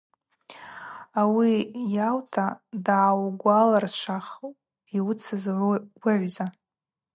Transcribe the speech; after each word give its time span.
Ауи 1.19 1.51
йаута, 1.95 2.45
дгӏаугваларшвах 2.73 4.27
йуыцыз 4.95 5.43
уыгӏвза. 5.65 6.45